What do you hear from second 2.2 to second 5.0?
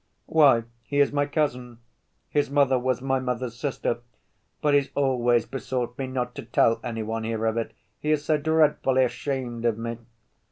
His mother was my mother's sister. But he's